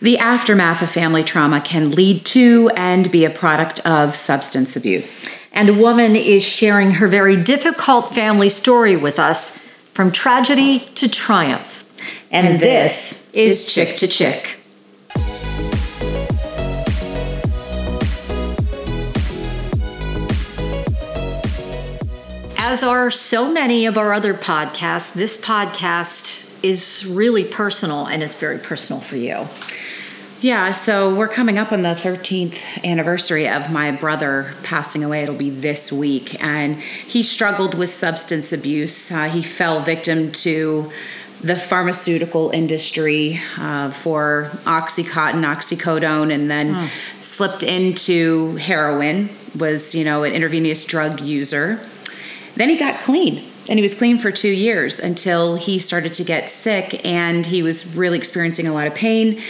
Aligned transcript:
The 0.00 0.18
aftermath 0.18 0.82
of 0.82 0.90
family 0.90 1.22
trauma 1.22 1.60
can 1.60 1.92
lead 1.92 2.26
to 2.26 2.70
and 2.76 3.10
be 3.10 3.24
a 3.24 3.30
product 3.30 3.80
of 3.86 4.14
substance 4.14 4.76
abuse. 4.76 5.28
And 5.52 5.68
a 5.68 5.74
woman 5.74 6.16
is 6.16 6.42
sharing 6.42 6.92
her 6.92 7.06
very 7.06 7.42
difficult 7.42 8.12
family 8.12 8.48
story 8.48 8.96
with 8.96 9.18
us 9.18 9.58
from 9.92 10.10
tragedy 10.10 10.80
to 10.96 11.08
triumph. 11.08 11.82
And, 12.30 12.46
and 12.46 12.58
this, 12.58 13.26
this 13.32 13.34
is 13.34 13.72
Chick 13.72 13.96
to 13.98 14.08
Chick. 14.08 14.58
As 22.58 22.82
are 22.82 23.10
so 23.10 23.52
many 23.52 23.86
of 23.86 23.96
our 23.96 24.12
other 24.12 24.34
podcasts, 24.34 25.14
this 25.14 25.40
podcast 25.40 26.50
is 26.64 27.06
really 27.08 27.44
personal 27.44 28.06
and 28.06 28.22
it's 28.22 28.36
very 28.36 28.58
personal 28.58 29.00
for 29.00 29.16
you. 29.16 29.46
Yeah, 30.44 30.72
so 30.72 31.14
we're 31.14 31.28
coming 31.28 31.56
up 31.56 31.72
on 31.72 31.80
the 31.80 31.94
13th 31.94 32.84
anniversary 32.84 33.48
of 33.48 33.72
my 33.72 33.92
brother 33.92 34.52
passing 34.62 35.02
away. 35.02 35.22
It'll 35.22 35.34
be 35.34 35.48
this 35.48 35.90
week. 35.90 36.44
And 36.44 36.78
he 36.82 37.22
struggled 37.22 37.74
with 37.74 37.88
substance 37.88 38.52
abuse. 38.52 39.10
Uh, 39.10 39.30
he 39.30 39.42
fell 39.42 39.80
victim 39.80 40.32
to 40.32 40.92
the 41.40 41.56
pharmaceutical 41.56 42.50
industry 42.50 43.40
uh, 43.56 43.90
for 43.90 44.50
Oxycontin, 44.64 45.46
oxycodone, 45.46 46.30
and 46.30 46.50
then 46.50 46.74
mm. 46.74 47.22
slipped 47.22 47.62
into 47.62 48.56
heroin, 48.56 49.30
was, 49.58 49.94
you 49.94 50.04
know, 50.04 50.24
an 50.24 50.34
intravenous 50.34 50.84
drug 50.84 51.22
user. 51.22 51.80
Then 52.54 52.68
he 52.68 52.76
got 52.76 53.00
clean 53.00 53.42
and 53.66 53.78
he 53.78 53.82
was 53.82 53.94
clean 53.94 54.18
for 54.18 54.30
two 54.30 54.52
years 54.52 55.00
until 55.00 55.56
he 55.56 55.78
started 55.78 56.12
to 56.12 56.22
get 56.22 56.50
sick 56.50 57.02
and 57.02 57.46
he 57.46 57.62
was 57.62 57.96
really 57.96 58.18
experiencing 58.18 58.66
a 58.66 58.74
lot 58.74 58.86
of 58.86 58.94
pain 58.94 59.40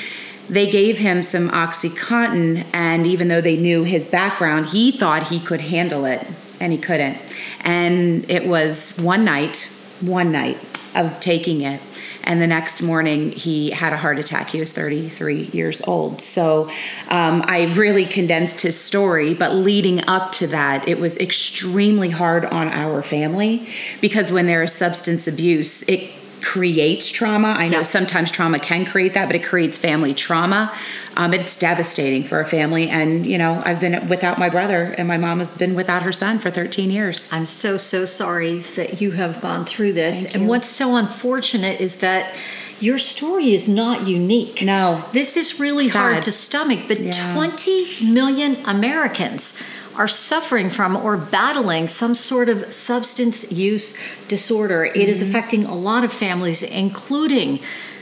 they 0.49 0.71
gave 0.71 0.99
him 0.99 1.23
some 1.23 1.49
Oxycontin, 1.51 2.67
and 2.73 3.07
even 3.07 3.29
though 3.29 3.41
they 3.41 3.57
knew 3.57 3.85
his 3.85 4.07
background, 4.07 4.67
he 4.67 4.93
thought 4.93 5.29
he 5.29 5.41
could 5.41 5.63
handle 5.63 6.05
it, 6.05 6.27
and 6.61 6.73
he 6.73 6.79
couldn't. 6.79 7.19
And 7.63 8.31
it 8.31 8.47
was 8.47 8.97
one 8.99 9.25
night, 9.25 9.73
one 10.01 10.33
night 10.33 10.59
of 10.95 11.19
taking 11.21 11.63
it. 11.63 11.81
And 12.27 12.41
the 12.41 12.47
next 12.47 12.81
morning, 12.81 13.33
he 13.33 13.71
had 13.71 13.93
a 13.93 13.99
heart 13.99 14.19
attack. 14.19 14.49
He 14.49 14.59
was 14.59 14.73
33 14.73 15.43
years 15.53 15.83
old. 15.87 16.23
So 16.23 16.71
um, 17.11 17.43
I 17.47 17.71
really 17.75 18.07
condensed 18.07 18.63
his 18.63 18.81
story, 18.81 19.35
but 19.35 19.53
leading 19.53 20.07
up 20.09 20.33
to 20.33 20.47
that, 20.47 20.89
it 20.89 20.99
was 20.99 21.19
extremely 21.19 22.09
hard 22.09 22.47
on 22.47 22.69
our 22.69 23.03
family 23.03 23.69
because 24.01 24.33
when 24.33 24.47
there 24.47 24.63
is 24.63 24.73
substance 24.73 25.29
abuse, 25.29 25.83
it 25.87 26.11
creates 26.45 27.11
trauma. 27.11 27.55
I 27.57 27.67
know 27.69 27.79
yeah. 27.79 27.83
sometimes 27.83 28.31
trauma 28.31 28.59
can 28.59 28.85
create 28.85 29.15
that, 29.15 29.27
but 29.27 29.35
it 29.35 29.43
creates 29.43 29.79
family 29.79 30.13
trauma. 30.13 30.73
Um, 31.17 31.33
it's 31.33 31.57
devastating 31.57 32.23
for 32.23 32.39
a 32.39 32.45
family. 32.45 32.91
And, 32.91 33.25
you 33.25 33.39
know, 33.39 33.63
I've 33.65 33.81
been 33.81 34.09
without 34.09 34.39
my 34.39 34.51
brother, 34.51 34.95
and 34.99 35.09
my 35.09 35.17
mom 35.17 35.39
has 35.39 35.57
been 35.57 35.75
without 35.75 36.03
her 36.03 36.13
son 36.13 36.39
for 36.39 36.51
13 36.51 36.91
years. 36.91 37.33
I'm 37.33 37.47
so, 37.47 37.79
so 37.79 38.05
sorry 38.05 38.59
that 38.59 39.01
you 39.01 39.13
have 39.13 39.41
gone 39.41 39.65
through 39.65 39.95
this. 39.95 40.35
And 40.35 40.47
what's 40.47 40.69
so 40.69 40.97
unfortunate 40.97 41.81
is 41.81 41.97
that 41.97 42.35
your 42.79 42.99
story 42.99 43.55
is 43.55 43.67
not 43.67 44.07
unique. 44.07 44.63
No. 44.63 45.03
This 45.13 45.39
is 45.39 45.59
really 45.59 45.89
Sad. 45.89 45.99
hard 45.99 46.23
to 46.25 46.31
stomach, 46.31 46.81
but 46.89 47.01
yeah. 47.01 47.33
20 47.33 48.13
million 48.13 48.57
Americans 48.67 49.63
are 49.97 50.09
suffering 50.09 50.71
from 50.71 50.97
or 50.97 51.17
battling 51.17 51.89
some 51.89 52.15
sort 52.15 52.49
of 52.49 52.73
substance 52.73 53.53
use 53.53 53.99
disorder. 54.29 54.87
Mm-hmm. 54.87 55.01
It 55.01 55.09
is 55.09 55.23
mm-hmm. 55.23 55.31
affecting 55.31 55.65
a 55.65 55.75
lot 55.75 56.05
of 56.05 56.13
families, 56.13 56.63
including 56.63 57.61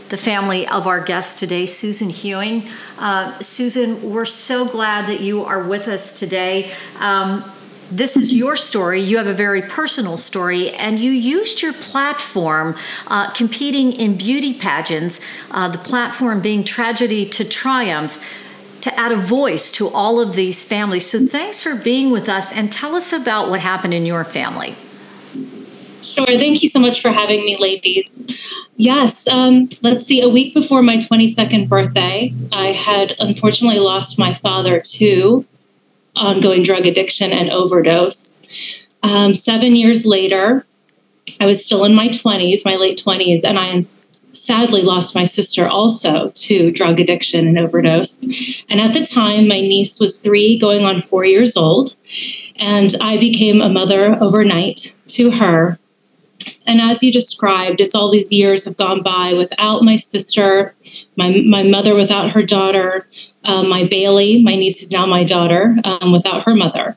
the 0.08 0.16
family 0.18 0.66
of 0.66 0.86
our 0.86 1.00
guest 1.00 1.38
today, 1.38 1.64
Susan 1.64 2.10
Ewing. 2.10 2.68
Uh, 2.98 3.38
Susan, 3.38 4.10
we're 4.10 4.26
so 4.26 4.66
glad 4.66 5.06
that 5.06 5.20
you 5.20 5.42
are 5.42 5.66
with 5.66 5.88
us 5.88 6.12
today. 6.12 6.70
Um, 6.98 7.44
this 7.90 8.16
is 8.16 8.34
your 8.34 8.56
story. 8.70 9.00
You 9.00 9.16
have 9.16 9.26
a 9.26 9.32
very 9.32 9.62
personal 9.62 10.18
story, 10.18 10.70
and 10.70 10.98
you 10.98 11.10
used 11.10 11.62
your 11.62 11.72
platform 11.72 12.76
uh, 13.06 13.30
competing 13.30 13.92
in 13.92 14.16
beauty 14.16 14.52
pageants, 14.52 15.20
uh, 15.50 15.68
the 15.68 15.78
platform 15.78 16.40
being 16.40 16.62
Tragedy 16.62 17.24
to 17.30 17.48
Triumph 17.48 18.22
to 18.82 18.98
add 18.98 19.12
a 19.12 19.16
voice 19.16 19.72
to 19.72 19.88
all 19.88 20.20
of 20.20 20.34
these 20.34 20.62
families. 20.62 21.06
So 21.06 21.26
thanks 21.26 21.62
for 21.62 21.74
being 21.74 22.10
with 22.10 22.28
us 22.28 22.52
and 22.52 22.70
tell 22.70 22.94
us 22.94 23.12
about 23.12 23.48
what 23.48 23.60
happened 23.60 23.94
in 23.94 24.04
your 24.04 24.24
family. 24.24 24.74
Sure. 26.02 26.26
Thank 26.26 26.62
you 26.62 26.68
so 26.68 26.80
much 26.80 27.00
for 27.00 27.10
having 27.10 27.44
me, 27.44 27.56
ladies. 27.58 28.22
Yes. 28.76 29.26
Um, 29.28 29.68
let's 29.82 30.04
see. 30.04 30.20
A 30.20 30.28
week 30.28 30.52
before 30.52 30.82
my 30.82 30.96
22nd 30.96 31.68
birthday, 31.68 32.34
I 32.52 32.72
had 32.72 33.14
unfortunately 33.18 33.78
lost 33.78 34.18
my 34.18 34.34
father 34.34 34.80
to 34.80 35.46
ongoing 36.16 36.62
drug 36.62 36.86
addiction 36.86 37.32
and 37.32 37.50
overdose. 37.50 38.46
Um, 39.02 39.34
seven 39.34 39.74
years 39.76 40.04
later, 40.04 40.66
I 41.40 41.46
was 41.46 41.64
still 41.64 41.84
in 41.84 41.94
my 41.94 42.08
20s, 42.08 42.64
my 42.64 42.76
late 42.76 42.98
20s, 42.98 43.44
and 43.44 43.58
I 43.58 43.68
sadly 44.42 44.82
lost 44.82 45.14
my 45.14 45.24
sister 45.24 45.68
also 45.68 46.30
to 46.34 46.72
drug 46.72 46.98
addiction 46.98 47.46
and 47.46 47.56
overdose. 47.56 48.24
And 48.68 48.80
at 48.80 48.92
the 48.92 49.06
time, 49.06 49.46
my 49.46 49.60
niece 49.60 50.00
was 50.00 50.18
three, 50.18 50.58
going 50.58 50.84
on 50.84 51.00
four 51.00 51.24
years 51.24 51.56
old. 51.56 51.94
And 52.56 52.92
I 53.00 53.18
became 53.18 53.60
a 53.60 53.68
mother 53.68 54.18
overnight 54.20 54.96
to 55.08 55.30
her. 55.30 55.78
And 56.66 56.80
as 56.80 57.04
you 57.04 57.12
described, 57.12 57.80
it's 57.80 57.94
all 57.94 58.10
these 58.10 58.32
years 58.32 58.64
have 58.64 58.76
gone 58.76 59.00
by 59.00 59.32
without 59.32 59.84
my 59.84 59.96
sister, 59.96 60.74
my, 61.16 61.40
my 61.46 61.62
mother 61.62 61.94
without 61.94 62.32
her 62.32 62.42
daughter, 62.42 63.06
uh, 63.44 63.62
my 63.62 63.84
Bailey, 63.84 64.42
my 64.42 64.56
niece 64.56 64.82
is 64.82 64.90
now 64.90 65.06
my 65.06 65.22
daughter, 65.22 65.76
um, 65.84 66.10
without 66.10 66.44
her 66.46 66.54
mother. 66.54 66.96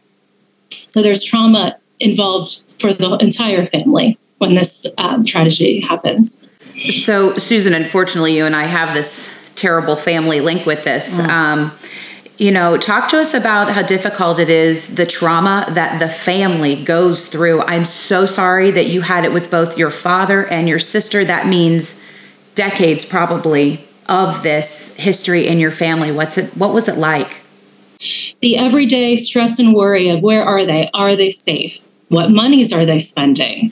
So 0.72 1.04
there's 1.04 1.24
trauma 1.24 1.78
involved 2.00 2.64
for 2.80 2.92
the 2.92 3.18
entire 3.18 3.68
family 3.68 4.18
when 4.40 4.56
this 4.56 4.88
um, 4.98 5.26
tragedy 5.26 5.82
happens. 5.82 6.50
So, 6.92 7.38
Susan, 7.38 7.74
unfortunately, 7.74 8.36
you 8.38 8.46
and 8.46 8.56
I 8.56 8.64
have 8.66 8.94
this 8.94 9.34
terrible 9.56 9.96
family 9.96 10.42
link 10.42 10.66
with 10.66 10.84
this. 10.84 11.20
Mm. 11.20 11.28
Um, 11.28 11.72
you 12.38 12.52
know, 12.52 12.78
talk 12.78 13.08
to 13.10 13.20
us 13.20 13.34
about 13.34 13.72
how 13.72 13.82
difficult 13.82 14.40
it 14.40 14.50
is, 14.50 14.96
the 14.96 15.06
trauma 15.06 15.66
that 15.70 16.00
the 16.00 16.10
family 16.10 16.84
goes 16.84 17.28
through. 17.28 17.62
I'm 17.62 17.86
so 17.86 18.26
sorry 18.26 18.72
that 18.72 18.88
you 18.88 19.02
had 19.02 19.24
it 19.24 19.32
with 19.32 19.50
both 19.50 19.78
your 19.78 19.90
father 19.90 20.46
and 20.46 20.68
your 20.68 20.80
sister. 20.80 21.24
That 21.24 21.48
means 21.48 22.04
decades, 22.54 23.06
probably, 23.06 23.86
of 24.08 24.44
this 24.44 24.96
history 24.98 25.48
in 25.48 25.60
your 25.60 25.72
family. 25.72 26.12
What's 26.12 26.38
it? 26.38 26.56
What 26.58 26.74
was 26.74 26.90
it 26.90 26.98
like? 26.98 27.42
The 28.42 28.58
everyday 28.58 29.16
stress 29.16 29.58
and 29.60 29.74
worry 29.74 30.10
of 30.10 30.22
where 30.22 30.44
are 30.44 30.66
they? 30.66 30.90
Are 30.94 31.16
they 31.16 31.32
safe? 31.32 31.88
What 32.10 32.32
monies 32.32 32.74
are 32.74 32.86
they 32.86 33.00
spending? 33.00 33.72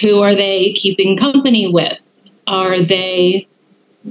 Who 0.00 0.22
are 0.22 0.34
they 0.34 0.72
keeping 0.72 1.16
company 1.16 1.70
with? 1.70 2.05
Are 2.46 2.80
they 2.80 3.48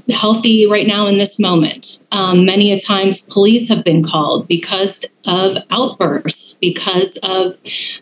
healthy 0.10 0.68
right 0.68 0.88
now 0.88 1.08
in 1.08 1.18
this 1.18 1.40
moment? 1.40 2.04
Um, 2.12 2.46
many 2.46 2.72
a 2.72 2.80
times, 2.80 3.28
police 3.28 3.70
have 3.70 3.84
been 3.84 4.04
called 4.04 4.48
because 4.48 5.06
of 5.26 5.58
outbursts, 5.72 6.58
because 6.60 7.18
of 7.24 7.58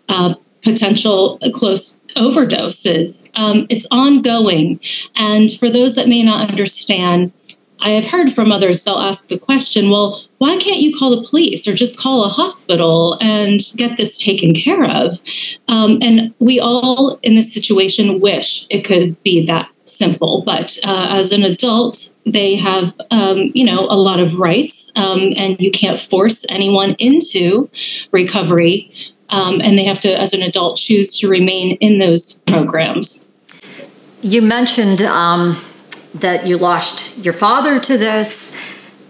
uh, 0.10 0.36
potential 0.64 1.40
close 1.54 2.00
overdoses. 2.16 3.30
Um, 3.36 3.66
it's 3.70 3.88
ongoing. 3.92 4.80
And 5.16 5.52
for 5.52 5.70
those 5.70 5.96
that 5.96 6.08
may 6.08 6.24
not 6.24 6.50
understand, 6.50 7.32
I 7.80 7.92
have 7.92 8.08
heard 8.08 8.32
from 8.32 8.52
others, 8.52 8.84
they'll 8.84 8.96
ask 8.96 9.28
the 9.28 9.38
question, 9.38 9.90
well, 9.90 10.24
why 10.38 10.58
can't 10.58 10.80
you 10.80 10.98
call 10.98 11.10
the 11.10 11.28
police 11.28 11.68
or 11.68 11.74
just 11.74 12.00
call 12.00 12.24
a 12.24 12.30
hospital 12.30 13.18
and 13.20 13.60
get 13.76 13.98
this 13.98 14.18
taken 14.18 14.54
care 14.54 14.86
of? 14.86 15.22
Um, 15.68 16.00
and 16.02 16.34
we 16.40 16.62
all 16.62 17.20
in 17.24 17.36
this 17.36 17.54
situation 17.54 18.22
wish 18.22 18.68
it 18.70 18.86
could 18.86 19.22
be 19.24 19.46
that 19.48 19.70
simple. 19.94 20.42
But 20.42 20.78
uh, 20.86 21.08
as 21.12 21.32
an 21.32 21.44
adult, 21.44 22.16
they 22.26 22.56
have, 22.56 22.94
um, 23.12 23.52
you 23.54 23.66
know, 23.66 23.82
a 23.82 23.96
lot 23.96 24.20
of 24.20 24.40
rights, 24.40 24.92
um, 24.96 25.34
and 25.38 25.60
you 25.60 25.72
can't 25.72 26.00
force 26.00 26.46
anyone 26.50 26.96
into 27.00 27.70
recovery. 28.12 28.92
Um, 29.30 29.62
and 29.62 29.78
they 29.78 29.86
have 29.86 30.00
to, 30.02 30.20
as 30.20 30.34
an 30.34 30.44
adult, 30.44 30.78
choose 30.78 31.18
to 31.20 31.28
remain 31.28 31.78
in 31.78 31.98
those 31.98 32.40
programs. 32.46 33.30
You 34.22 34.42
mentioned 34.42 35.02
um, 35.02 35.58
that 36.14 36.46
you 36.46 36.58
lost 36.58 37.24
your 37.26 37.34
father 37.34 37.80
to 37.80 37.98
this, 37.98 38.56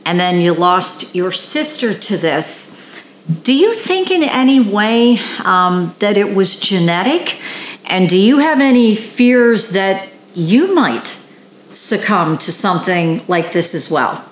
and 0.06 0.20
then 0.20 0.40
you 0.40 0.54
lost 0.54 1.14
your 1.14 1.32
sister 1.32 1.94
to 1.94 2.18
this. 2.18 3.02
Do 3.44 3.54
you 3.54 3.74
think 3.74 4.12
in 4.12 4.24
any 4.24 4.60
way 4.60 5.18
um, 5.44 5.94
that 6.00 6.18
it 6.18 6.36
was 6.36 6.60
genetic? 6.60 7.40
And 7.86 8.10
do 8.10 8.18
you 8.18 8.40
have 8.40 8.62
any 8.62 8.96
fears 8.96 9.70
that 9.70 10.10
you 10.36 10.74
might 10.74 11.20
succumb 11.68 12.38
to 12.38 12.52
something 12.52 13.22
like 13.28 13.52
this 13.52 13.74
as 13.74 13.90
well. 13.90 14.30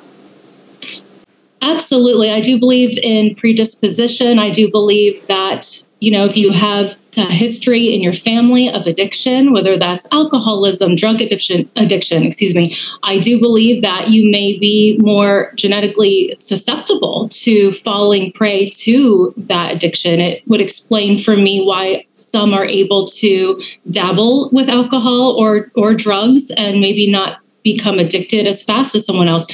Absolutely. 1.61 2.31
I 2.31 2.41
do 2.41 2.59
believe 2.59 2.97
in 3.01 3.35
predisposition. 3.35 4.39
I 4.39 4.49
do 4.49 4.69
believe 4.69 5.25
that, 5.27 5.87
you 5.99 6.11
know, 6.11 6.25
if 6.25 6.35
you 6.35 6.51
have 6.51 6.97
a 7.17 7.25
history 7.25 7.93
in 7.93 8.01
your 8.01 8.13
family 8.13 8.69
of 8.69 8.87
addiction, 8.87 9.53
whether 9.53 9.77
that's 9.77 10.07
alcoholism, 10.11 10.95
drug 10.95 11.21
addiction, 11.21 11.69
addiction, 11.75 12.23
excuse 12.23 12.55
me, 12.55 12.75
I 13.03 13.19
do 13.19 13.39
believe 13.39 13.81
that 13.81 14.09
you 14.09 14.29
may 14.29 14.57
be 14.57 14.97
more 14.99 15.51
genetically 15.55 16.35
susceptible 16.39 17.27
to 17.29 17.73
falling 17.73 18.31
prey 18.31 18.69
to 18.69 19.33
that 19.37 19.73
addiction. 19.73 20.19
It 20.19 20.47
would 20.47 20.61
explain 20.61 21.19
for 21.19 21.35
me 21.35 21.65
why 21.65 22.05
some 22.13 22.53
are 22.53 22.65
able 22.65 23.07
to 23.07 23.61
dabble 23.89 24.49
with 24.51 24.69
alcohol 24.69 25.35
or 25.37 25.71
or 25.75 25.93
drugs 25.93 26.51
and 26.55 26.79
maybe 26.79 27.09
not 27.09 27.39
become 27.63 27.99
addicted 27.99 28.47
as 28.47 28.63
fast 28.63 28.95
as 28.95 29.05
someone 29.05 29.27
else. 29.27 29.47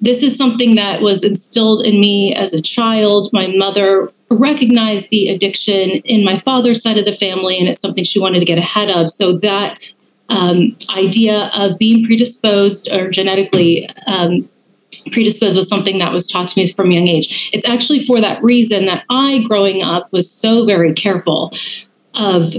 This 0.00 0.22
is 0.22 0.36
something 0.36 0.76
that 0.76 1.02
was 1.02 1.24
instilled 1.24 1.84
in 1.84 2.00
me 2.00 2.34
as 2.34 2.54
a 2.54 2.62
child. 2.62 3.30
My 3.32 3.48
mother 3.48 4.10
recognized 4.30 5.10
the 5.10 5.28
addiction 5.28 5.90
in 6.04 6.24
my 6.24 6.38
father's 6.38 6.82
side 6.82 6.98
of 6.98 7.04
the 7.04 7.12
family, 7.12 7.58
and 7.58 7.68
it's 7.68 7.80
something 7.80 8.04
she 8.04 8.20
wanted 8.20 8.38
to 8.40 8.46
get 8.46 8.58
ahead 8.58 8.90
of. 8.90 9.10
So 9.10 9.36
that 9.38 9.82
um, 10.28 10.76
idea 10.96 11.50
of 11.54 11.78
being 11.78 12.06
predisposed 12.06 12.90
or 12.92 13.10
genetically 13.10 13.90
um, 14.06 14.48
predisposed 15.10 15.56
was 15.56 15.68
something 15.68 15.98
that 15.98 16.12
was 16.12 16.26
taught 16.26 16.48
to 16.48 16.60
me 16.60 16.66
from 16.66 16.90
a 16.90 16.94
young 16.94 17.08
age. 17.08 17.50
It's 17.52 17.68
actually 17.68 18.04
for 18.04 18.20
that 18.20 18.42
reason 18.42 18.86
that 18.86 19.04
I, 19.10 19.42
growing 19.42 19.82
up, 19.82 20.12
was 20.12 20.30
so 20.30 20.64
very 20.64 20.92
careful 20.92 21.52
of 22.14 22.54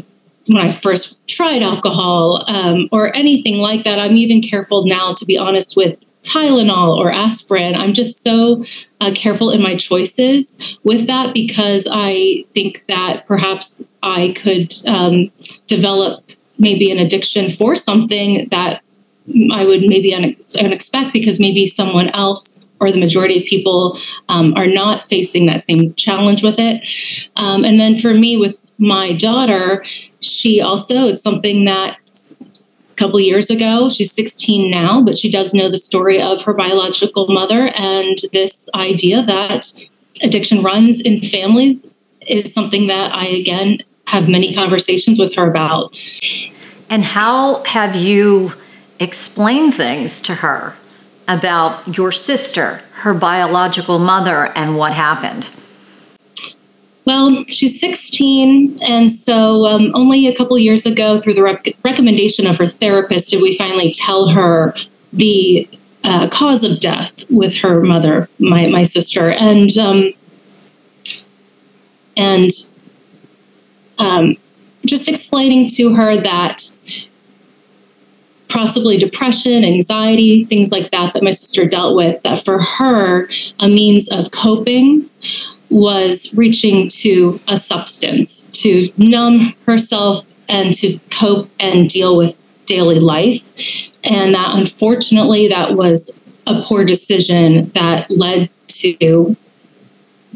when 0.51 0.65
I 0.67 0.71
first 0.71 1.17
tried 1.27 1.63
alcohol 1.63 2.43
um, 2.47 2.89
or 2.91 3.15
anything 3.15 3.61
like 3.61 3.85
that. 3.85 3.99
I'm 3.99 4.17
even 4.17 4.41
careful 4.41 4.85
now, 4.85 5.13
to 5.13 5.25
be 5.25 5.37
honest, 5.37 5.77
with 5.77 5.99
Tylenol 6.23 6.97
or 6.97 7.11
aspirin. 7.11 7.73
I'm 7.75 7.93
just 7.93 8.21
so 8.21 8.65
uh, 8.99 9.11
careful 9.15 9.49
in 9.49 9.61
my 9.61 9.75
choices 9.75 10.77
with 10.83 11.07
that 11.07 11.33
because 11.33 11.87
I 11.91 12.45
think 12.53 12.85
that 12.87 13.25
perhaps 13.25 13.83
I 14.03 14.33
could 14.35 14.73
um, 14.85 15.31
develop 15.67 16.23
maybe 16.59 16.91
an 16.91 16.99
addiction 16.99 17.49
for 17.49 17.75
something 17.75 18.47
that 18.49 18.83
I 19.51 19.65
would 19.65 19.81
maybe 19.81 20.13
un- 20.13 20.35
unexpect 20.55 21.13
because 21.13 21.39
maybe 21.39 21.65
someone 21.65 22.09
else 22.09 22.67
or 22.79 22.91
the 22.91 22.99
majority 22.99 23.39
of 23.39 23.45
people 23.45 23.97
um, 24.27 24.53
are 24.55 24.67
not 24.67 25.07
facing 25.07 25.45
that 25.45 25.61
same 25.61 25.93
challenge 25.93 26.43
with 26.43 26.59
it. 26.59 26.85
Um, 27.35 27.63
and 27.63 27.79
then 27.79 27.97
for 27.97 28.13
me, 28.13 28.37
with 28.37 28.60
my 28.81 29.13
daughter, 29.13 29.85
she 30.19 30.59
also, 30.59 31.07
it's 31.07 31.21
something 31.21 31.65
that 31.65 31.97
a 32.89 32.93
couple 32.95 33.19
years 33.19 33.51
ago, 33.51 33.89
she's 33.89 34.11
16 34.11 34.69
now, 34.69 35.01
but 35.01 35.17
she 35.17 35.31
does 35.31 35.53
know 35.53 35.69
the 35.69 35.77
story 35.77 36.19
of 36.19 36.43
her 36.43 36.53
biological 36.53 37.27
mother. 37.27 37.71
And 37.75 38.17
this 38.33 38.69
idea 38.75 39.23
that 39.23 39.67
addiction 40.21 40.63
runs 40.63 40.99
in 40.99 41.21
families 41.21 41.93
is 42.27 42.51
something 42.53 42.87
that 42.87 43.13
I, 43.13 43.27
again, 43.27 43.79
have 44.07 44.27
many 44.27 44.53
conversations 44.53 45.19
with 45.19 45.35
her 45.35 45.49
about. 45.49 45.95
And 46.89 47.03
how 47.03 47.63
have 47.65 47.95
you 47.95 48.53
explained 48.99 49.75
things 49.75 50.21
to 50.21 50.35
her 50.35 50.75
about 51.27 51.97
your 51.97 52.11
sister, 52.11 52.81
her 52.93 53.13
biological 53.13 53.99
mother, 53.99 54.51
and 54.55 54.75
what 54.75 54.93
happened? 54.93 55.51
Well, 57.03 57.43
she's 57.47 57.79
16, 57.79 58.79
and 58.83 59.09
so 59.09 59.65
um, 59.65 59.91
only 59.95 60.27
a 60.27 60.35
couple 60.35 60.57
years 60.59 60.85
ago, 60.85 61.19
through 61.19 61.33
the 61.33 61.41
rec- 61.41 61.75
recommendation 61.83 62.45
of 62.45 62.57
her 62.57 62.67
therapist, 62.67 63.31
did 63.31 63.41
we 63.41 63.57
finally 63.57 63.91
tell 63.91 64.29
her 64.29 64.75
the 65.11 65.67
uh, 66.03 66.29
cause 66.29 66.63
of 66.63 66.79
death 66.79 67.13
with 67.29 67.59
her 67.59 67.81
mother, 67.81 68.29
my 68.39 68.67
my 68.67 68.83
sister, 68.83 69.31
and 69.31 69.75
um, 69.77 70.13
and 72.15 72.51
um, 73.97 74.35
just 74.85 75.07
explaining 75.07 75.67
to 75.69 75.95
her 75.95 76.17
that 76.17 76.75
possibly 78.47 78.97
depression, 78.97 79.63
anxiety, 79.63 80.43
things 80.45 80.71
like 80.71 80.91
that 80.91 81.13
that 81.13 81.23
my 81.23 81.31
sister 81.31 81.65
dealt 81.65 81.95
with. 81.95 82.21
That 82.23 82.43
for 82.43 82.59
her, 82.61 83.27
a 83.59 83.67
means 83.67 84.11
of 84.11 84.31
coping 84.31 85.09
was 85.71 86.35
reaching 86.35 86.87
to 86.89 87.39
a 87.47 87.57
substance 87.57 88.49
to 88.49 88.91
numb 88.97 89.55
herself 89.65 90.25
and 90.49 90.73
to 90.75 90.99
cope 91.09 91.49
and 91.59 91.89
deal 91.89 92.15
with 92.15 92.37
daily 92.65 92.99
life. 92.99 93.41
And 94.03 94.35
that 94.35 94.55
unfortunately, 94.57 95.47
that 95.47 95.73
was 95.73 96.19
a 96.45 96.61
poor 96.61 96.83
decision 96.83 97.69
that 97.69 98.11
led 98.11 98.49
to 98.67 99.35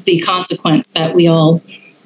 the 0.05 0.19
consequence 0.21 0.89
that 0.93 1.13
we 1.13 1.27
all 1.27 1.61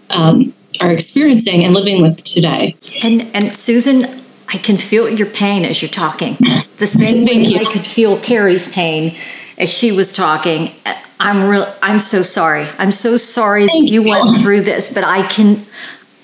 um, 0.09 0.53
are 0.79 0.91
experiencing 0.91 1.63
and 1.63 1.73
living 1.73 2.01
with 2.01 2.23
today. 2.23 2.75
And, 3.03 3.29
and 3.35 3.55
Susan, 3.55 4.05
I 4.47 4.57
can 4.57 4.77
feel 4.77 5.09
your 5.09 5.27
pain 5.27 5.65
as 5.65 5.81
you're 5.81 5.89
talking. 5.89 6.37
The 6.77 6.87
same 6.87 7.25
way 7.25 7.55
I 7.55 7.71
could 7.71 7.85
feel 7.85 8.19
Carrie's 8.19 8.71
pain 8.71 9.15
as 9.57 9.71
she 9.71 9.91
was 9.91 10.13
talking. 10.13 10.73
I'm 11.19 11.49
real. 11.49 11.71
I'm 11.81 11.99
so 11.99 12.21
sorry. 12.21 12.67
I'm 12.77 12.91
so 12.91 13.17
sorry 13.17 13.67
Thank 13.67 13.85
that 13.85 13.91
you, 13.91 14.03
you 14.03 14.09
went 14.09 14.39
through 14.39 14.61
this, 14.61 14.93
but 14.93 15.03
I 15.03 15.27
can, 15.27 15.65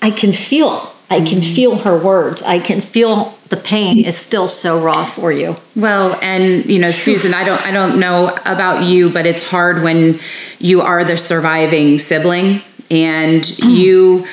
I 0.00 0.10
can 0.10 0.32
feel. 0.32 0.92
I 1.08 1.18
can 1.18 1.38
mm-hmm. 1.38 1.54
feel 1.54 1.76
her 1.78 1.96
words. 1.96 2.42
I 2.42 2.58
can 2.58 2.80
feel 2.80 3.36
the 3.48 3.56
pain 3.56 4.04
is 4.04 4.16
still 4.16 4.48
so 4.48 4.82
raw 4.82 5.04
for 5.04 5.30
you. 5.30 5.56
Well, 5.76 6.18
and 6.20 6.64
you 6.66 6.80
know, 6.80 6.90
Susan, 6.90 7.32
I 7.32 7.44
don't 7.44 7.64
I 7.64 7.70
don't 7.70 8.00
know 8.00 8.36
about 8.44 8.84
you, 8.84 9.10
but 9.10 9.24
it's 9.24 9.48
hard 9.48 9.82
when 9.82 10.18
you 10.58 10.80
are 10.80 11.04
the 11.04 11.16
surviving 11.16 12.00
sibling 12.00 12.62
and 12.90 13.42
mm. 13.42 13.76
you 13.76 14.26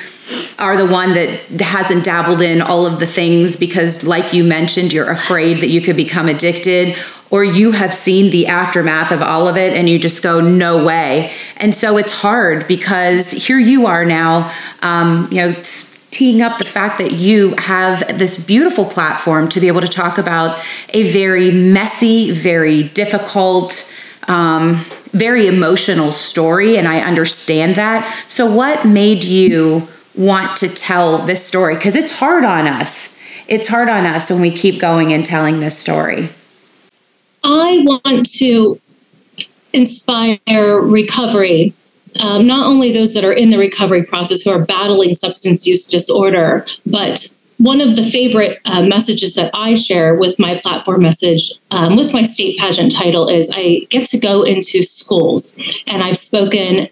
are 0.58 0.76
the 0.76 0.86
one 0.86 1.12
that 1.14 1.28
hasn't 1.60 2.04
dabbled 2.04 2.40
in 2.40 2.62
all 2.62 2.86
of 2.86 2.98
the 2.98 3.06
things 3.06 3.56
because 3.56 4.04
like 4.04 4.32
you 4.32 4.42
mentioned, 4.42 4.92
you're 4.92 5.10
afraid 5.10 5.60
that 5.60 5.68
you 5.68 5.80
could 5.80 5.96
become 5.96 6.28
addicted 6.28 6.96
or 7.34 7.42
you 7.42 7.72
have 7.72 7.92
seen 7.92 8.30
the 8.30 8.46
aftermath 8.46 9.10
of 9.10 9.20
all 9.20 9.48
of 9.48 9.56
it 9.56 9.72
and 9.72 9.88
you 9.88 9.98
just 9.98 10.22
go 10.22 10.40
no 10.40 10.86
way. 10.86 11.32
And 11.56 11.74
so 11.74 11.96
it's 11.96 12.12
hard 12.12 12.68
because 12.68 13.32
here 13.32 13.58
you 13.58 13.86
are 13.86 14.04
now 14.04 14.54
um, 14.82 15.26
you 15.32 15.38
know 15.38 15.52
teeing 16.12 16.42
up 16.42 16.58
the 16.58 16.64
fact 16.64 16.98
that 16.98 17.10
you 17.10 17.50
have 17.56 18.18
this 18.20 18.46
beautiful 18.46 18.84
platform 18.84 19.48
to 19.48 19.58
be 19.58 19.66
able 19.66 19.80
to 19.80 19.88
talk 19.88 20.16
about 20.16 20.64
a 20.90 21.10
very 21.10 21.50
messy 21.50 22.30
very 22.30 22.84
difficult 22.84 23.92
um, 24.28 24.76
very 25.10 25.48
emotional 25.48 26.12
story 26.12 26.78
and 26.78 26.86
i 26.86 27.00
understand 27.00 27.74
that. 27.74 28.00
So 28.28 28.48
what 28.48 28.86
made 28.86 29.24
you 29.24 29.88
want 30.14 30.56
to 30.58 30.68
tell 30.68 31.18
this 31.18 31.44
story? 31.44 31.74
Because 31.74 31.96
it's 31.96 32.12
hard 32.12 32.44
on 32.44 32.68
us. 32.68 33.18
It's 33.48 33.66
hard 33.66 33.88
on 33.88 34.06
us 34.06 34.30
when 34.30 34.40
we 34.40 34.52
keep 34.52 34.80
going 34.80 35.12
and 35.12 35.26
telling 35.26 35.58
this 35.58 35.76
story 35.76 36.28
I 37.44 37.82
want 37.84 38.28
to 38.38 38.80
inspire 39.72 40.80
recovery. 40.80 41.74
Um, 42.20 42.46
not 42.46 42.66
only 42.66 42.92
those 42.92 43.12
that 43.14 43.24
are 43.24 43.32
in 43.32 43.50
the 43.50 43.58
recovery 43.58 44.04
process 44.04 44.42
who 44.42 44.50
are 44.50 44.64
battling 44.64 45.14
substance 45.14 45.66
use 45.66 45.86
disorder, 45.86 46.64
but 46.86 47.36
one 47.58 47.80
of 47.80 47.96
the 47.96 48.04
favorite 48.04 48.60
uh, 48.64 48.82
messages 48.82 49.34
that 49.34 49.50
I 49.54 49.74
share 49.74 50.14
with 50.14 50.38
my 50.38 50.58
platform 50.58 51.02
message 51.02 51.52
um, 51.70 51.96
with 51.96 52.12
my 52.12 52.22
state 52.22 52.58
pageant 52.58 52.92
title 52.92 53.28
is 53.28 53.52
I 53.54 53.86
get 53.90 54.06
to 54.08 54.18
go 54.18 54.42
into 54.42 54.82
schools 54.82 55.60
and 55.86 56.02
I've 56.02 56.16
spoken 56.16 56.88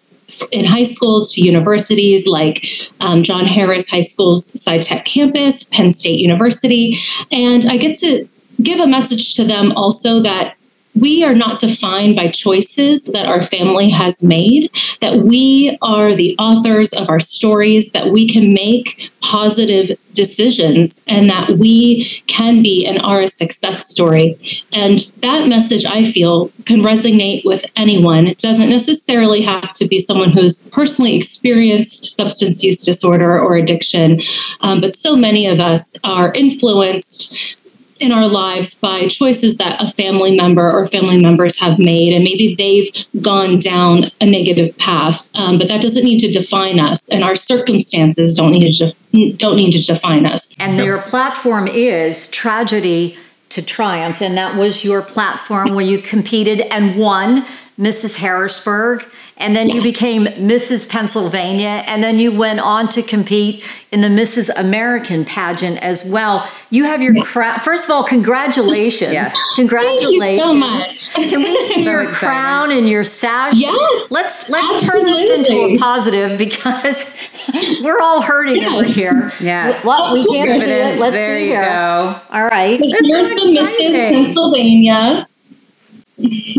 in 0.50 0.64
high 0.64 0.84
schools 0.84 1.34
to 1.34 1.42
universities 1.42 2.26
like 2.26 2.64
um, 3.00 3.22
John 3.22 3.44
Harris 3.44 3.90
High 3.90 4.00
School's 4.00 4.52
SciTech 4.52 5.04
campus, 5.04 5.64
Penn 5.64 5.92
State 5.92 6.18
University, 6.18 6.98
and 7.30 7.64
I 7.66 7.76
get 7.76 7.96
to 7.98 8.28
give 8.60 8.80
a 8.80 8.86
message 8.86 9.34
to 9.36 9.44
them 9.44 9.72
also 9.72 10.20
that 10.20 10.56
we 10.94 11.24
are 11.24 11.34
not 11.34 11.60
defined 11.60 12.16
by 12.16 12.28
choices 12.28 13.06
that 13.06 13.26
our 13.26 13.40
family 13.40 13.88
has 13.90 14.22
made, 14.22 14.70
that 15.00 15.20
we 15.20 15.76
are 15.80 16.14
the 16.14 16.36
authors 16.38 16.92
of 16.92 17.08
our 17.08 17.20
stories, 17.20 17.92
that 17.92 18.08
we 18.08 18.28
can 18.28 18.52
make 18.52 19.10
positive 19.22 19.98
decisions, 20.12 21.02
and 21.08 21.30
that 21.30 21.52
we 21.52 22.22
can 22.26 22.62
be 22.62 22.86
and 22.86 23.00
are 23.00 23.22
a 23.22 23.28
success 23.28 23.88
story. 23.88 24.38
And 24.72 24.98
that 25.20 25.48
message, 25.48 25.86
I 25.86 26.04
feel, 26.04 26.50
can 26.66 26.80
resonate 26.80 27.42
with 27.46 27.64
anyone. 27.74 28.26
It 28.26 28.38
doesn't 28.38 28.68
necessarily 28.68 29.40
have 29.42 29.72
to 29.74 29.86
be 29.86 29.98
someone 29.98 30.30
who's 30.30 30.66
personally 30.66 31.16
experienced 31.16 32.04
substance 32.14 32.62
use 32.62 32.84
disorder 32.84 33.40
or 33.40 33.54
addiction, 33.54 34.20
um, 34.60 34.82
but 34.82 34.94
so 34.94 35.16
many 35.16 35.46
of 35.46 35.58
us 35.58 35.98
are 36.04 36.34
influenced 36.34 37.56
in 38.02 38.12
our 38.12 38.28
lives 38.28 38.78
by 38.78 39.06
choices 39.06 39.58
that 39.58 39.80
a 39.80 39.88
family 39.88 40.36
member 40.36 40.70
or 40.70 40.86
family 40.86 41.18
members 41.18 41.60
have 41.60 41.78
made, 41.78 42.12
and 42.12 42.24
maybe 42.24 42.54
they've 42.54 42.90
gone 43.22 43.58
down 43.58 44.04
a 44.20 44.26
negative 44.26 44.76
path. 44.78 45.30
Um, 45.34 45.58
but 45.58 45.68
that 45.68 45.80
doesn't 45.80 46.04
need 46.04 46.18
to 46.20 46.30
define 46.30 46.80
us, 46.80 47.08
and 47.08 47.22
our 47.22 47.36
circumstances 47.36 48.34
don't 48.34 48.50
need 48.50 48.72
to 48.74 48.86
def- 48.86 49.38
don't 49.38 49.56
need 49.56 49.72
to 49.72 49.82
define 49.84 50.26
us. 50.26 50.54
And 50.58 50.70
so. 50.70 50.82
your 50.82 51.00
platform 51.02 51.68
is 51.68 52.28
tragedy 52.28 53.16
to 53.50 53.62
triumph, 53.62 54.20
and 54.20 54.36
that 54.36 54.56
was 54.56 54.84
your 54.84 55.02
platform 55.02 55.74
where 55.74 55.84
you 55.84 55.98
competed 55.98 56.62
and 56.72 56.96
won 56.96 57.44
Mrs. 57.78 58.18
Harrisburg, 58.18 59.04
and 59.42 59.54
then 59.56 59.68
you 59.68 59.82
became 59.82 60.24
Mrs. 60.26 60.88
Pennsylvania, 60.88 61.82
and 61.86 62.02
then 62.02 62.18
you 62.18 62.32
went 62.32 62.60
on 62.60 62.88
to 62.90 63.02
compete 63.02 63.64
in 63.90 64.00
the 64.00 64.08
Mrs. 64.08 64.48
American 64.56 65.24
pageant 65.24 65.78
as 65.82 66.08
well. 66.10 66.48
You 66.70 66.84
have 66.84 67.02
your 67.02 67.22
crown. 67.22 67.58
First 67.60 67.84
of 67.86 67.90
all, 67.90 68.04
congratulations! 68.04 69.12
Yes. 69.12 69.36
Congratulations! 69.56 70.18
Thank 70.20 70.38
you 70.38 70.42
so 70.44 70.54
much. 70.54 71.12
Can 71.14 71.40
we 71.40 71.56
see 71.58 71.84
So 71.84 71.90
your 71.90 72.02
exciting. 72.02 72.14
crown 72.28 72.72
and 72.72 72.88
your 72.88 73.04
sash? 73.04 73.54
Yes, 73.56 74.10
Let's 74.10 74.48
let's 74.48 74.84
turn 74.84 75.04
this 75.04 75.30
into 75.38 75.52
a 75.74 75.78
positive 75.78 76.38
because 76.38 77.14
we're 77.82 78.00
all 78.00 78.22
hurting 78.22 78.64
over 78.64 78.84
here. 78.84 79.30
Yes. 79.40 79.84
Well, 79.84 80.12
we 80.14 80.24
can't 80.26 80.62
see 80.62 80.70
it. 80.70 80.98
Let's 80.98 81.12
there 81.12 81.36
see 81.38 81.44
you 81.46 81.50
here. 81.52 81.62
go. 81.62 82.20
All 82.30 82.44
right. 82.44 82.78
So 82.78 82.84
here's 83.02 83.28
the 83.28 83.34
Mrs. 83.58 84.12
Pennsylvania. 84.12 85.26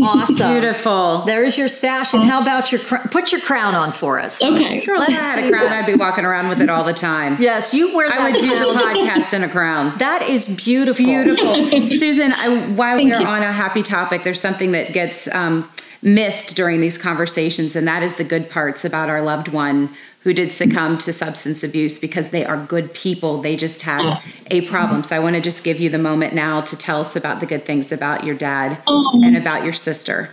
Awesome. 0.02 0.52
Beautiful. 0.52 1.18
There's 1.20 1.56
your 1.56 1.68
sash, 1.68 2.14
and 2.14 2.22
how 2.22 2.42
about 2.42 2.70
your 2.70 2.80
cr- 2.80 3.08
put 3.08 3.32
your 3.32 3.40
crown 3.40 3.74
on 3.74 3.92
for 3.92 4.20
us? 4.20 4.42
Okay. 4.42 4.84
Girl, 4.84 5.00
if 5.00 5.08
I 5.08 5.12
had 5.12 5.44
a 5.44 5.50
crown, 5.50 5.72
I'd 5.72 5.86
be 5.86 5.94
walking 5.94 6.24
around 6.24 6.48
with 6.48 6.60
it 6.60 6.68
all 6.68 6.84
the 6.84 6.92
time. 6.92 7.36
Yes, 7.40 7.72
you 7.72 7.94
wear 7.94 8.08
that 8.08 8.20
I 8.20 8.30
would 8.32 8.40
do 8.40 8.50
the 8.50 8.78
podcast 8.78 9.32
in 9.32 9.42
a 9.42 9.48
crown. 9.48 9.96
That 9.98 10.22
is 10.28 10.54
beautiful. 10.56 11.04
Beautiful. 11.04 11.86
Susan, 11.86 12.32
I, 12.32 12.66
while 12.72 12.96
Thank 12.98 13.12
we're 13.12 13.20
you. 13.20 13.26
on 13.26 13.42
a 13.42 13.52
happy 13.52 13.82
topic, 13.82 14.22
there's 14.24 14.40
something 14.40 14.72
that 14.72 14.92
gets 14.92 15.32
um, 15.34 15.70
missed 16.02 16.56
during 16.56 16.80
these 16.80 16.98
conversations, 16.98 17.74
and 17.74 17.88
that 17.88 18.02
is 18.02 18.16
the 18.16 18.24
good 18.24 18.50
parts 18.50 18.84
about 18.84 19.08
our 19.08 19.22
loved 19.22 19.48
one 19.48 19.88
who 20.24 20.32
did 20.32 20.50
succumb 20.50 20.96
to 20.98 21.12
substance 21.12 21.62
abuse 21.62 21.98
because 21.98 22.30
they 22.30 22.44
are 22.44 22.56
good 22.56 22.92
people. 22.94 23.40
They 23.42 23.56
just 23.56 23.82
had 23.82 24.04
Yes. 24.04 24.42
a 24.50 24.62
problem. 24.62 25.04
So 25.04 25.14
I 25.14 25.18
want 25.18 25.36
to 25.36 25.40
just 25.42 25.62
give 25.62 25.80
you 25.80 25.90
the 25.90 25.98
moment 25.98 26.34
now 26.34 26.62
to 26.62 26.76
tell 26.76 27.00
us 27.00 27.14
about 27.14 27.40
the 27.40 27.46
good 27.46 27.64
things 27.66 27.92
about 27.92 28.24
your 28.24 28.34
dad 28.34 28.78
Oh. 28.86 29.20
and 29.22 29.36
about 29.36 29.64
your 29.64 29.74
sister. 29.74 30.30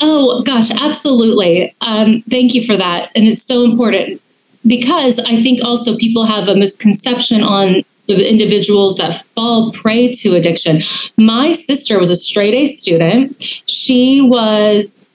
Oh 0.00 0.42
gosh, 0.42 0.70
absolutely. 0.70 1.74
Um, 1.80 2.22
thank 2.30 2.54
you 2.54 2.62
for 2.62 2.76
that, 2.76 3.10
and 3.16 3.24
it's 3.26 3.42
so 3.42 3.64
important 3.64 4.20
because 4.66 5.18
I 5.18 5.42
think 5.42 5.64
also 5.64 5.96
people 5.96 6.26
have 6.26 6.48
a 6.48 6.54
misconception 6.54 7.42
on 7.42 7.82
the 8.06 8.30
individuals 8.30 8.98
that 8.98 9.24
fall 9.34 9.72
prey 9.72 10.12
to 10.12 10.36
addiction. 10.36 10.82
My 11.16 11.52
sister 11.54 11.98
was 11.98 12.10
a 12.12 12.16
straight 12.16 12.54
A 12.54 12.66
student. 12.66 13.42
She 13.66 14.20
was 14.20 15.06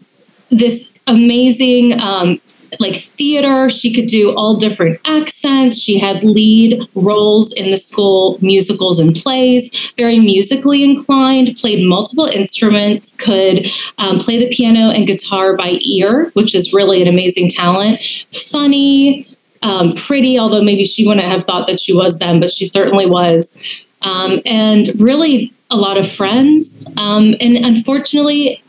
this 0.50 0.94
amazing 1.08 1.98
um, 2.02 2.42
like 2.80 2.96
theater. 2.96 3.70
She 3.70 3.94
could 3.94 4.08
do 4.08 4.34
all 4.36 4.56
different 4.56 5.00
accents. 5.06 5.82
She 5.82 6.00
had 6.00 6.24
lead 6.24 6.82
roles 6.96 7.52
in 7.54 7.72
the 7.72 7.78
school 7.78 8.38
musicals 8.42 9.00
and 9.00 9.16
plays. 9.16 9.92
Very 9.98 10.20
musically 10.20 10.84
inclined 10.84 11.56
played 11.58 11.86
multiple 11.86 12.26
instruments 12.26 13.16
could 13.16 13.70
um, 13.98 14.20
play 14.20 14.40
the 14.40 14.54
piano 14.54 14.90
and 14.90 15.08
guitar 15.08 15.56
by 15.56 15.80
ear 15.82 16.30
which 16.34 16.56
is 16.56 16.74
really 16.74 17.02
an 17.02 17.08
amazing 17.08 17.50
talent. 17.50 18.00
Funny 18.32 19.28
um, 19.64 19.92
pretty 19.92 20.40
although 20.40 20.64
maybe 20.64 20.86
she 20.86 21.06
wouldn't 21.06 21.26
have 21.26 21.44
thought 21.44 21.68
that 21.68 21.80
she 21.80 21.94
was 21.94 22.20
then 22.20 22.40
but 22.40 22.52
she 22.52 22.66
certainly 22.66 23.06
was. 23.06 23.60
Um, 24.02 24.40
and 24.46 24.88
really 25.00 25.54
a 25.70 25.76
lot 25.76 25.98
of 25.98 26.10
friends. 26.10 26.86
Um, 26.98 27.36
and 27.40 27.58
unfortunately 27.58 28.64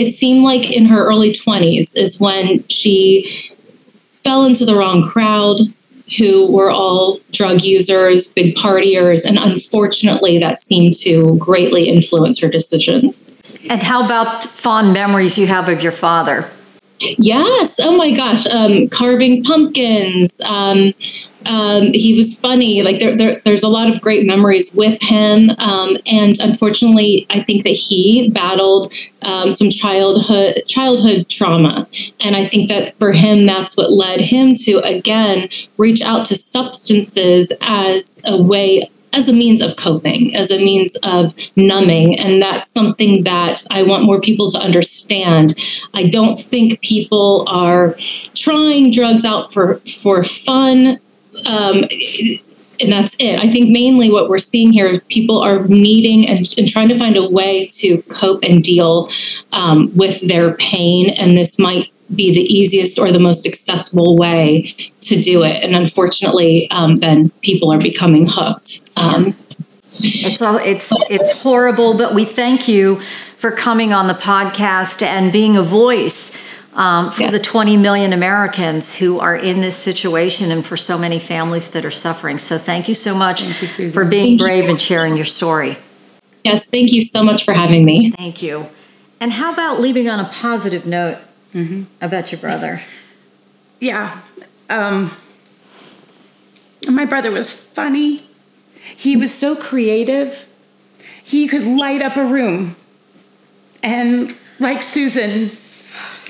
it 0.00 0.12
seemed 0.12 0.44
like 0.44 0.72
in 0.72 0.86
her 0.86 1.04
early 1.04 1.30
20s 1.30 1.96
is 1.96 2.18
when 2.18 2.66
she 2.68 3.52
fell 4.24 4.44
into 4.44 4.64
the 4.64 4.74
wrong 4.74 5.02
crowd 5.02 5.60
who 6.18 6.50
were 6.50 6.70
all 6.70 7.20
drug 7.30 7.62
users, 7.62 8.30
big 8.32 8.56
partiers, 8.56 9.24
and 9.26 9.38
unfortunately 9.38 10.38
that 10.38 10.58
seemed 10.58 10.94
to 10.94 11.36
greatly 11.38 11.88
influence 11.88 12.40
her 12.40 12.48
decisions. 12.48 13.30
And 13.68 13.82
how 13.82 14.04
about 14.04 14.44
fond 14.44 14.92
memories 14.92 15.38
you 15.38 15.46
have 15.46 15.68
of 15.68 15.82
your 15.82 15.92
father? 15.92 16.50
Yes. 17.00 17.80
Oh 17.80 17.96
my 17.96 18.12
gosh. 18.12 18.46
Um, 18.46 18.88
carving 18.88 19.42
pumpkins. 19.42 20.40
Um, 20.42 20.94
um, 21.46 21.92
he 21.92 22.14
was 22.14 22.38
funny. 22.38 22.82
Like 22.82 23.00
there, 23.00 23.16
there, 23.16 23.40
there's 23.44 23.62
a 23.62 23.68
lot 23.68 23.92
of 23.92 24.00
great 24.00 24.26
memories 24.26 24.74
with 24.74 25.00
him. 25.00 25.50
Um, 25.58 25.96
and 26.06 26.38
unfortunately, 26.40 27.26
I 27.30 27.42
think 27.42 27.64
that 27.64 27.70
he 27.70 28.30
battled 28.30 28.92
um, 29.22 29.54
some 29.54 29.70
childhood 29.70 30.62
childhood 30.66 31.28
trauma. 31.28 31.88
And 32.20 32.36
I 32.36 32.46
think 32.46 32.68
that 32.68 32.98
for 32.98 33.12
him, 33.12 33.46
that's 33.46 33.76
what 33.76 33.92
led 33.92 34.20
him 34.20 34.54
to 34.66 34.80
again 34.80 35.48
reach 35.78 36.02
out 36.02 36.26
to 36.26 36.34
substances 36.34 37.52
as 37.60 38.22
a 38.26 38.40
way 38.40 38.90
as 39.12 39.28
a 39.28 39.32
means 39.32 39.60
of 39.60 39.76
coping, 39.76 40.34
as 40.34 40.50
a 40.50 40.58
means 40.58 40.96
of 41.02 41.34
numbing. 41.56 42.18
And 42.18 42.40
that's 42.40 42.70
something 42.70 43.24
that 43.24 43.64
I 43.70 43.82
want 43.82 44.04
more 44.04 44.20
people 44.20 44.50
to 44.52 44.58
understand. 44.58 45.54
I 45.94 46.08
don't 46.08 46.38
think 46.38 46.80
people 46.80 47.44
are 47.48 47.94
trying 48.34 48.92
drugs 48.92 49.24
out 49.24 49.52
for, 49.52 49.76
for 49.78 50.22
fun. 50.24 51.00
Um, 51.46 51.84
and 52.80 52.90
that's 52.90 53.14
it. 53.18 53.38
I 53.38 53.50
think 53.50 53.70
mainly 53.70 54.10
what 54.10 54.28
we're 54.28 54.38
seeing 54.38 54.72
here, 54.72 55.00
people 55.00 55.38
are 55.38 55.66
needing 55.66 56.26
and, 56.26 56.52
and 56.56 56.66
trying 56.66 56.88
to 56.88 56.98
find 56.98 57.16
a 57.16 57.28
way 57.28 57.66
to 57.66 58.02
cope 58.02 58.42
and 58.42 58.62
deal 58.62 59.10
um, 59.52 59.94
with 59.94 60.26
their 60.26 60.54
pain. 60.54 61.10
And 61.10 61.36
this 61.36 61.58
might 61.58 61.92
be 62.14 62.32
the 62.32 62.40
easiest 62.42 62.98
or 62.98 63.12
the 63.12 63.18
most 63.18 63.46
accessible 63.46 64.16
way 64.16 64.74
to 65.02 65.20
do 65.20 65.42
it. 65.42 65.62
And 65.62 65.76
unfortunately, 65.76 66.68
um, 66.70 66.98
then 66.98 67.30
people 67.42 67.72
are 67.72 67.78
becoming 67.80 68.26
hooked. 68.28 68.90
Um, 68.96 69.34
It's 70.02 70.40
all 70.40 70.56
it's 70.56 70.92
it's 71.10 71.42
horrible, 71.42 71.92
but 71.94 72.14
we 72.14 72.24
thank 72.24 72.66
you 72.68 73.00
for 73.36 73.50
coming 73.50 73.92
on 73.92 74.06
the 74.06 74.14
podcast 74.14 75.02
and 75.02 75.30
being 75.30 75.56
a 75.58 75.62
voice 75.62 76.36
um, 76.74 77.10
for 77.10 77.24
Yeah. 77.24 77.30
the 77.30 77.38
20 77.38 77.76
million 77.76 78.12
Americans 78.12 78.96
who 78.96 79.18
are 79.20 79.36
in 79.36 79.60
this 79.60 79.76
situation 79.76 80.50
and 80.52 80.64
for 80.64 80.76
so 80.76 80.96
many 80.98 81.18
families 81.18 81.70
that 81.70 81.84
are 81.84 81.90
suffering. 81.90 82.38
So 82.38 82.56
thank 82.56 82.88
you 82.88 82.94
so 82.94 83.14
much 83.14 83.44
you, 83.44 83.90
for 83.90 84.04
being 84.04 84.24
Thank 84.26 84.40
you. 84.40 84.46
brave 84.46 84.68
and 84.70 84.80
sharing 84.80 85.16
your 85.16 85.26
story. 85.26 85.76
yes, 86.44 86.70
thank 86.70 86.92
you 86.92 87.02
so 87.02 87.22
much 87.22 87.44
for 87.44 87.52
having 87.52 87.84
me. 87.84 88.10
Thank 88.12 88.40
you. 88.42 88.66
And 89.20 89.32
how 89.34 89.52
about 89.52 89.80
leaving 89.80 90.08
on 90.08 90.18
a 90.20 90.24
positive 90.24 90.86
note 90.86 91.18
about 92.00 92.32
your 92.32 92.40
brother? 92.40 92.80
Yeah. 93.80 94.20
Um, 94.68 95.10
my 96.88 97.04
brother 97.04 97.30
was 97.30 97.52
funny. 97.52 98.22
He 98.96 99.16
was 99.16 99.32
so 99.32 99.56
creative. 99.56 100.48
He 101.22 101.46
could 101.48 101.64
light 101.64 102.02
up 102.02 102.16
a 102.16 102.24
room. 102.24 102.76
And 103.82 104.36
like 104.58 104.82
Susan, 104.82 105.50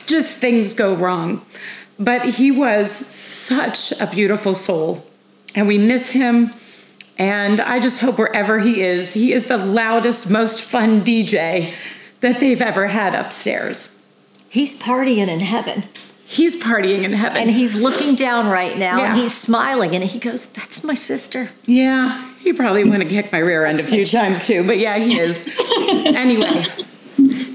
just 0.07 0.39
things 0.39 0.75
go 0.75 0.95
wrong. 0.95 1.45
But 1.99 2.37
he 2.37 2.51
was 2.51 2.91
such 2.91 3.93
a 4.01 4.07
beautiful 4.07 4.55
soul. 4.55 5.05
And 5.55 5.67
we 5.67 5.79
miss 5.79 6.11
him. 6.11 6.51
And 7.19 7.61
I 7.61 7.81
just 7.81 8.01
hope 8.01 8.19
wherever 8.19 8.61
he 8.61 8.81
is, 8.81 9.13
he 9.13 9.33
is 9.33 9.47
the 9.47 9.59
loudest, 9.59 10.31
most 10.31 10.63
fun 10.63 11.03
DJ 11.03 11.75
that 12.21 12.41
they've 12.41 12.63
ever 12.63 12.87
had 12.87 13.15
upstairs. 13.15 14.00
He's 14.51 14.81
partying 14.83 15.29
in 15.29 15.41
heaven 15.41 15.85
He's 16.31 16.63
partying 16.63 17.03
in 17.03 17.13
heaven. 17.13 17.39
and 17.39 17.51
he's 17.51 17.75
looking 17.75 18.15
down 18.15 18.47
right 18.47 18.79
now 18.79 19.03
and 19.03 19.17
he's 19.19 19.37
smiling 19.37 19.97
and 19.97 20.05
he 20.05 20.21
goes, 20.21 20.47
That's 20.53 20.85
my 20.85 20.95
sister. 20.95 21.51
Yeah, 21.67 22.25
he 22.39 22.53
probably 22.53 22.85
want 22.85 23.03
to 23.03 23.09
kick 23.09 23.33
my 23.33 23.39
rear 23.39 23.65
end 23.65 23.81
a 23.81 23.83
few 23.83 24.05
times 24.05 24.47
too, 24.47 24.65
but 24.65 24.79
yeah, 24.79 24.97
he 24.97 25.19
is. 25.19 25.49
anyway, 26.07 26.63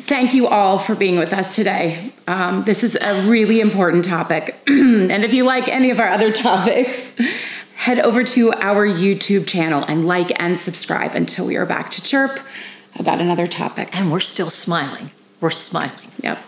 thank 0.02 0.34
you 0.34 0.48
all 0.48 0.78
for 0.78 0.94
being 0.94 1.18
with 1.18 1.32
us 1.32 1.56
today. 1.56 2.12
Um, 2.28 2.66
this 2.66 2.84
is 2.84 2.98
a 3.00 3.30
really 3.30 3.62
important 3.62 4.04
topic. 4.04 4.62
and 4.68 5.24
if 5.24 5.34
you 5.34 5.46
like 5.46 5.70
any 5.70 5.90
of 5.90 6.02
our 6.02 6.10
other 6.10 6.30
topics, 6.34 7.14
head 7.78 8.00
over 8.00 8.26
to 8.26 8.52
our 8.56 8.86
YouTube 8.86 9.48
channel 9.48 9.86
and 9.88 10.06
like 10.06 10.38
and 10.38 10.60
subscribe 10.60 11.16
until 11.16 11.46
we 11.46 11.56
are 11.56 11.66
back 11.66 11.92
to 11.92 12.04
chirp 12.04 12.42
about 13.00 13.22
another 13.22 13.48
topic. 13.48 13.98
And 13.98 14.12
we're 14.12 14.20
still 14.20 14.50
smiling. 14.50 15.12
We're 15.40 15.50
smiling. 15.50 16.12
Yep. 16.22 16.40